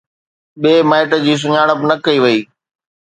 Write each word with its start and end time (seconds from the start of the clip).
ٻئي 0.61 0.75
مائٽ 0.89 1.09
جي 1.25 1.33
سڃاڻپ 1.41 1.79
نه 1.89 1.95
ڪئي 2.05 2.17
وئي 2.23 2.39